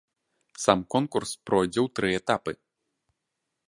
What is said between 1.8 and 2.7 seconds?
ў тры этапы.